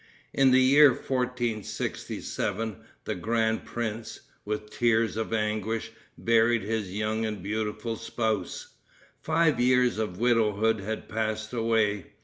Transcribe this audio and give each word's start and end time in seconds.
In 0.33 0.49
the 0.49 0.59
year 0.63 0.93
1467, 0.93 2.77
the 3.05 3.13
grand 3.13 3.65
prince, 3.65 4.21
with 4.43 4.71
tears 4.71 5.15
of 5.15 5.31
anguish, 5.31 5.91
buried 6.17 6.63
his 6.63 6.91
young 6.91 7.23
and 7.23 7.43
beautiful 7.43 7.95
spouse. 7.97 8.69
Five 9.21 9.59
years 9.59 9.99
of 9.99 10.17
widowhood 10.17 10.79
had 10.79 11.07
passed 11.07 11.53
away. 11.53 12.13